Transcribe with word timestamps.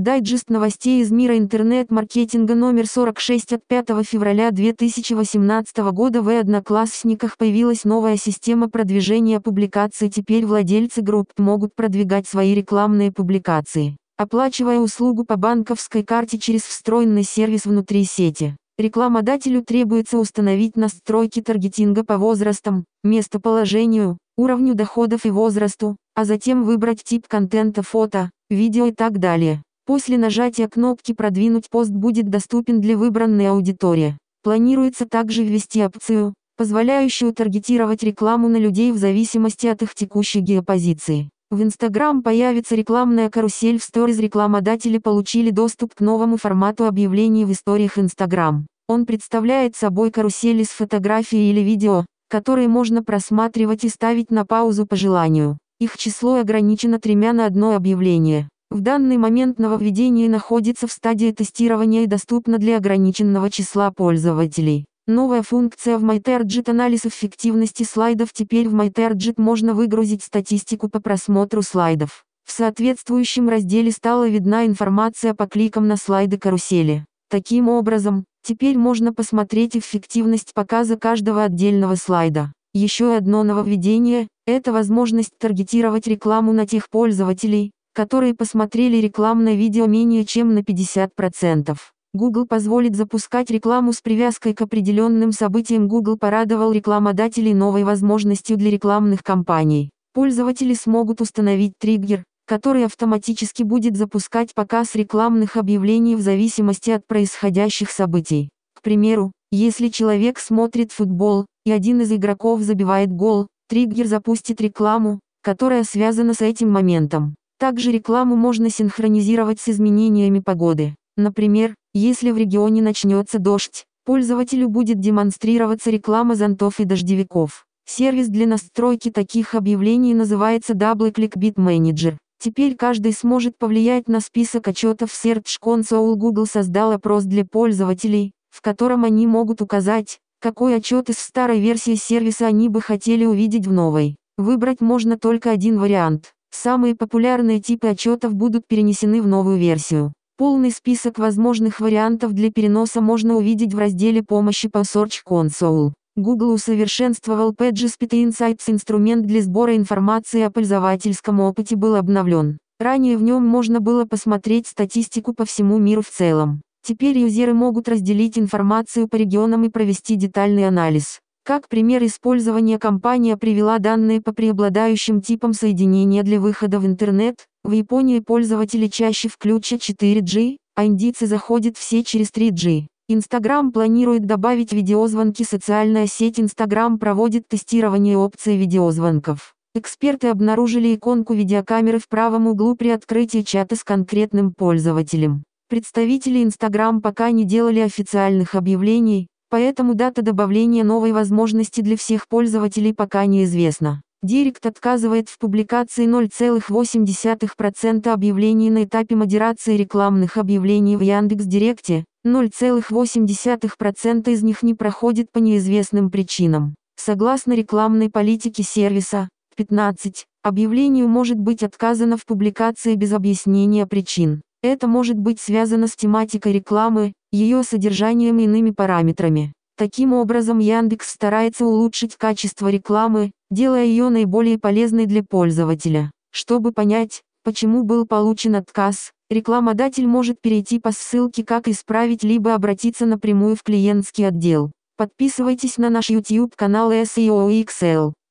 Дайджест 0.00 0.48
новостей 0.48 1.02
из 1.02 1.10
мира 1.10 1.36
интернет-маркетинга 1.36 2.54
номер 2.54 2.86
46 2.86 3.52
от 3.52 3.66
5 3.66 3.88
февраля 4.02 4.50
2018 4.50 5.76
года 5.92 6.22
в 6.22 6.30
Одноклассниках 6.30 7.36
появилась 7.36 7.84
новая 7.84 8.16
система 8.16 8.70
продвижения 8.70 9.40
публикаций. 9.40 10.08
Теперь 10.08 10.46
владельцы 10.46 11.02
групп 11.02 11.26
могут 11.36 11.74
продвигать 11.74 12.26
свои 12.26 12.54
рекламные 12.54 13.12
публикации, 13.12 13.98
оплачивая 14.16 14.78
услугу 14.78 15.26
по 15.26 15.36
банковской 15.36 16.02
карте 16.02 16.38
через 16.38 16.62
встроенный 16.62 17.22
сервис 17.22 17.66
внутри 17.66 18.04
сети. 18.04 18.56
Рекламодателю 18.78 19.62
требуется 19.62 20.16
установить 20.16 20.76
настройки 20.76 21.42
таргетинга 21.42 22.04
по 22.04 22.16
возрастам, 22.16 22.86
местоположению, 23.04 24.16
уровню 24.38 24.74
доходов 24.74 25.26
и 25.26 25.30
возрасту, 25.30 25.98
а 26.14 26.24
затем 26.24 26.64
выбрать 26.64 27.04
тип 27.04 27.26
контента 27.28 27.82
фото, 27.82 28.30
видео 28.48 28.86
и 28.86 28.92
так 28.92 29.18
далее. 29.18 29.62
После 29.90 30.18
нажатия 30.18 30.68
кнопки 30.68 31.12
«Продвинуть 31.12 31.68
пост» 31.68 31.90
будет 31.90 32.30
доступен 32.30 32.80
для 32.80 32.96
выбранной 32.96 33.50
аудитории. 33.50 34.16
Планируется 34.44 35.04
также 35.04 35.42
ввести 35.42 35.84
опцию, 35.84 36.32
позволяющую 36.56 37.34
таргетировать 37.34 38.04
рекламу 38.04 38.48
на 38.48 38.56
людей 38.58 38.92
в 38.92 38.98
зависимости 38.98 39.66
от 39.66 39.82
их 39.82 39.96
текущей 39.96 40.42
геопозиции. 40.42 41.28
В 41.50 41.60
Instagram 41.60 42.22
появится 42.22 42.76
рекламная 42.76 43.30
карусель 43.30 43.80
в 43.80 43.82
Stories. 43.82 44.20
Рекламодатели 44.20 44.98
получили 44.98 45.50
доступ 45.50 45.96
к 45.96 46.00
новому 46.00 46.36
формату 46.36 46.86
объявлений 46.86 47.44
в 47.44 47.50
историях 47.50 47.98
Instagram. 47.98 48.68
Он 48.86 49.06
представляет 49.06 49.74
собой 49.74 50.12
карусели 50.12 50.62
с 50.62 50.68
фотографией 50.68 51.50
или 51.50 51.62
видео, 51.62 52.06
которые 52.28 52.68
можно 52.68 53.02
просматривать 53.02 53.82
и 53.82 53.88
ставить 53.88 54.30
на 54.30 54.46
паузу 54.46 54.86
по 54.86 54.94
желанию. 54.94 55.58
Их 55.80 55.98
число 55.98 56.36
ограничено 56.36 57.00
тремя 57.00 57.32
на 57.32 57.46
одно 57.46 57.74
объявление. 57.74 58.48
В 58.70 58.82
данный 58.82 59.16
момент 59.16 59.58
нововведение 59.58 60.30
находится 60.30 60.86
в 60.86 60.92
стадии 60.92 61.32
тестирования 61.32 62.04
и 62.04 62.06
доступно 62.06 62.56
для 62.56 62.76
ограниченного 62.76 63.50
числа 63.50 63.90
пользователей. 63.90 64.84
Новая 65.08 65.42
функция 65.42 65.98
в 65.98 66.04
MyTarget 66.04 66.70
анализ 66.70 67.04
эффективности 67.04 67.82
слайдов 67.82 68.32
Теперь 68.32 68.68
в 68.68 68.76
MyTarget 68.76 69.34
можно 69.38 69.74
выгрузить 69.74 70.22
статистику 70.22 70.88
по 70.88 71.00
просмотру 71.00 71.62
слайдов. 71.62 72.24
В 72.46 72.52
соответствующем 72.52 73.48
разделе 73.48 73.90
стала 73.90 74.28
видна 74.28 74.64
информация 74.66 75.34
по 75.34 75.48
кликам 75.48 75.88
на 75.88 75.96
слайды 75.96 76.38
карусели. 76.38 77.04
Таким 77.28 77.68
образом, 77.68 78.24
теперь 78.44 78.78
можно 78.78 79.12
посмотреть 79.12 79.76
эффективность 79.76 80.54
показа 80.54 80.96
каждого 80.96 81.42
отдельного 81.42 81.96
слайда. 81.96 82.52
Еще 82.72 83.16
одно 83.16 83.42
нововведение– 83.42 84.28
это 84.46 84.72
возможность 84.72 85.32
таргетировать 85.40 86.06
рекламу 86.06 86.52
на 86.52 86.68
тех 86.68 86.88
пользователей, 86.88 87.72
которые 87.92 88.34
посмотрели 88.34 88.96
рекламное 88.98 89.54
видео 89.54 89.86
менее 89.86 90.24
чем 90.24 90.54
на 90.54 90.60
50%. 90.60 91.76
Google 92.12 92.46
позволит 92.46 92.96
запускать 92.96 93.50
рекламу 93.50 93.92
с 93.92 94.00
привязкой 94.00 94.52
к 94.52 94.62
определенным 94.62 95.30
событиям. 95.30 95.86
Google 95.86 96.18
порадовал 96.18 96.72
рекламодателей 96.72 97.54
новой 97.54 97.84
возможностью 97.84 98.56
для 98.56 98.70
рекламных 98.70 99.22
кампаний. 99.22 99.90
Пользователи 100.12 100.74
смогут 100.74 101.20
установить 101.20 101.74
триггер, 101.78 102.24
который 102.46 102.84
автоматически 102.84 103.62
будет 103.62 103.96
запускать 103.96 104.54
показ 104.54 104.96
рекламных 104.96 105.56
объявлений 105.56 106.16
в 106.16 106.20
зависимости 106.20 106.90
от 106.90 107.06
происходящих 107.06 107.92
событий. 107.92 108.48
К 108.74 108.82
примеру, 108.82 109.30
если 109.52 109.86
человек 109.86 110.40
смотрит 110.40 110.90
футбол, 110.90 111.46
и 111.64 111.70
один 111.70 112.00
из 112.00 112.10
игроков 112.10 112.62
забивает 112.62 113.12
гол, 113.12 113.46
триггер 113.68 114.06
запустит 114.06 114.60
рекламу, 114.60 115.20
которая 115.42 115.84
связана 115.84 116.34
с 116.34 116.40
этим 116.40 116.72
моментом. 116.72 117.36
Также 117.60 117.92
рекламу 117.92 118.36
можно 118.36 118.70
синхронизировать 118.70 119.60
с 119.60 119.68
изменениями 119.68 120.38
погоды. 120.38 120.94
Например, 121.18 121.74
если 121.92 122.30
в 122.30 122.38
регионе 122.38 122.80
начнется 122.80 123.38
дождь, 123.38 123.84
пользователю 124.06 124.70
будет 124.70 124.98
демонстрироваться 124.98 125.90
реклама 125.90 126.36
зонтов 126.36 126.80
и 126.80 126.84
дождевиков. 126.84 127.66
Сервис 127.84 128.28
для 128.28 128.46
настройки 128.46 129.10
таких 129.10 129.54
объявлений 129.54 130.14
называется 130.14 130.72
DoubleClick 130.72 131.34
Bit 131.36 131.56
Manager. 131.56 132.16
Теперь 132.42 132.76
каждый 132.76 133.12
сможет 133.12 133.58
повлиять 133.58 134.08
на 134.08 134.20
список 134.20 134.66
отчетов 134.66 135.10
Search 135.10 135.58
Console. 135.62 136.14
Google 136.14 136.46
создал 136.46 136.92
опрос 136.92 137.24
для 137.24 137.44
пользователей, 137.44 138.32
в 138.48 138.62
котором 138.62 139.04
они 139.04 139.26
могут 139.26 139.60
указать, 139.60 140.18
какой 140.40 140.76
отчет 140.76 141.10
из 141.10 141.18
старой 141.18 141.60
версии 141.60 141.94
сервиса 141.94 142.46
они 142.46 142.70
бы 142.70 142.80
хотели 142.80 143.26
увидеть 143.26 143.66
в 143.66 143.72
новой. 143.72 144.16
Выбрать 144.38 144.80
можно 144.80 145.18
только 145.18 145.50
один 145.50 145.78
вариант. 145.78 146.32
Самые 146.50 146.94
популярные 146.94 147.60
типы 147.60 147.88
отчетов 147.88 148.34
будут 148.34 148.66
перенесены 148.66 149.22
в 149.22 149.26
новую 149.26 149.58
версию. 149.58 150.12
Полный 150.36 150.70
список 150.70 151.18
возможных 151.18 151.80
вариантов 151.80 152.32
для 152.32 152.50
переноса 152.50 153.00
можно 153.00 153.36
увидеть 153.36 153.74
в 153.74 153.78
разделе 153.78 154.22
помощи 154.22 154.68
по 154.68 154.78
Search 154.78 155.20
Console. 155.26 155.92
Google 156.16 156.52
усовершенствовал 156.52 157.52
PageSpeed 157.52 158.10
Insights 158.10 158.62
инструмент 158.68 159.26
для 159.26 159.42
сбора 159.42 159.76
информации 159.76 160.42
о 160.42 160.50
пользовательском 160.50 161.40
опыте 161.40 161.76
был 161.76 161.94
обновлен. 161.94 162.58
Ранее 162.80 163.16
в 163.16 163.22
нем 163.22 163.46
можно 163.46 163.80
было 163.80 164.06
посмотреть 164.06 164.66
статистику 164.66 165.34
по 165.34 165.44
всему 165.44 165.78
миру 165.78 166.02
в 166.02 166.08
целом. 166.08 166.62
Теперь 166.82 167.18
юзеры 167.18 167.52
могут 167.52 167.88
разделить 167.88 168.38
информацию 168.38 169.06
по 169.06 169.16
регионам 169.16 169.64
и 169.64 169.68
провести 169.68 170.16
детальный 170.16 170.66
анализ. 170.66 171.20
Как 171.50 171.68
пример 171.68 172.04
использования 172.04 172.78
компания 172.78 173.36
привела 173.36 173.80
данные 173.80 174.22
по 174.22 174.32
преобладающим 174.32 175.20
типам 175.20 175.52
соединения 175.52 176.22
для 176.22 176.38
выхода 176.38 176.78
в 176.78 176.86
интернет. 176.86 177.44
В 177.64 177.72
Японии 177.72 178.20
пользователи 178.20 178.86
чаще 178.86 179.28
включат 179.28 179.80
4G, 179.80 180.58
а 180.76 180.84
индийцы 180.84 181.26
заходят 181.26 181.76
все 181.76 182.04
через 182.04 182.28
3G. 182.28 182.86
Инстаграм 183.08 183.72
планирует 183.72 184.26
добавить 184.26 184.72
видеозвонки. 184.72 185.42
Социальная 185.42 186.06
сеть 186.06 186.38
Инстаграм 186.38 187.00
проводит 187.00 187.48
тестирование 187.48 188.16
опции 188.16 188.56
видеозвонков. 188.56 189.52
Эксперты 189.74 190.28
обнаружили 190.28 190.94
иконку 190.94 191.34
видеокамеры 191.34 191.98
в 191.98 192.06
правом 192.06 192.46
углу 192.46 192.76
при 192.76 192.90
открытии 192.90 193.42
чата 193.42 193.74
с 193.74 193.82
конкретным 193.82 194.54
пользователем. 194.56 195.42
Представители 195.68 196.44
Инстаграм 196.44 197.02
пока 197.02 197.32
не 197.32 197.44
делали 197.44 197.80
официальных 197.80 198.54
объявлений, 198.54 199.26
Поэтому 199.50 199.94
дата 199.94 200.22
добавления 200.22 200.84
новой 200.84 201.12
возможности 201.12 201.80
для 201.80 201.96
всех 201.96 202.28
пользователей 202.28 202.94
пока 202.94 203.26
неизвестна. 203.26 204.02
Директ 204.22 204.64
отказывает 204.64 205.28
в 205.28 205.38
публикации 205.38 206.06
0,8% 206.06 208.08
объявлений 208.08 208.70
на 208.70 208.84
этапе 208.84 209.16
модерации 209.16 209.76
рекламных 209.76 210.36
объявлений 210.36 210.96
в 210.96 211.00
Яндекс.Директе, 211.00 212.04
0,8% 212.26 214.30
из 214.30 214.42
них 214.42 214.62
не 214.62 214.74
проходит 214.74 215.32
по 215.32 215.38
неизвестным 215.38 216.10
причинам. 216.10 216.74
Согласно 216.96 217.54
рекламной 217.54 218.10
политике 218.10 218.62
сервиса, 218.62 219.30
15, 219.56 220.26
объявлению 220.42 221.08
может 221.08 221.38
быть 221.38 221.62
отказано 221.62 222.18
в 222.18 222.26
публикации 222.26 222.96
без 222.96 223.14
объяснения 223.14 223.86
причин. 223.86 224.42
Это 224.62 224.86
может 224.86 225.16
быть 225.16 225.40
связано 225.40 225.86
с 225.86 225.96
тематикой 225.96 226.52
рекламы, 226.52 227.14
ее 227.32 227.62
содержанием 227.62 228.38
и 228.38 228.44
иными 228.44 228.72
параметрами. 228.72 229.54
Таким 229.78 230.12
образом 230.12 230.58
Яндекс 230.58 231.12
старается 231.12 231.64
улучшить 231.64 232.16
качество 232.16 232.68
рекламы, 232.68 233.32
делая 233.50 233.86
ее 233.86 234.10
наиболее 234.10 234.58
полезной 234.58 235.06
для 235.06 235.22
пользователя. 235.22 236.10
Чтобы 236.30 236.72
понять, 236.72 237.22
почему 237.42 237.84
был 237.84 238.06
получен 238.06 238.56
отказ, 238.56 239.12
рекламодатель 239.30 240.06
может 240.06 240.42
перейти 240.42 240.78
по 240.78 240.92
ссылке 240.92 241.42
«Как 241.42 241.66
исправить» 241.66 242.22
либо 242.22 242.54
обратиться 242.54 243.06
напрямую 243.06 243.56
в 243.56 243.62
клиентский 243.62 244.28
отдел. 244.28 244.72
Подписывайтесь 244.98 245.78
на 245.78 245.88
наш 245.88 246.10
YouTube 246.10 246.54
канал 246.54 246.92
SEO 246.92 247.48
XL. 247.64 248.12